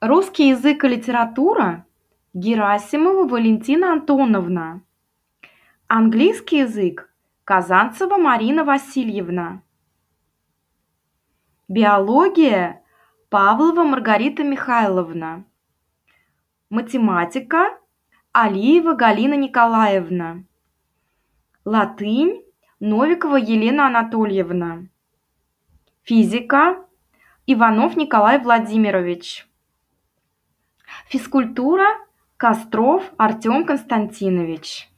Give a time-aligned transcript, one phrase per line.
[0.00, 1.84] Русский язык и литература–
[2.32, 4.80] Герасимова Валентина Антоновна.
[5.88, 7.12] Английский язык–
[7.44, 9.60] Казанцева Марина Васильевна.
[11.68, 12.80] Биология–
[13.28, 15.44] Павлова Маргарита Михайловна.
[16.70, 17.76] Математика–
[18.32, 20.44] Алиева Галина Николаевна.
[21.64, 22.44] Латынь–
[22.80, 24.84] Новикова Елена Анатольевна.
[26.04, 26.84] Физика–
[27.48, 29.48] Иванов Николай Владимирович.
[31.06, 31.86] Физкультура–
[32.36, 34.88] Костров Артем Константинович.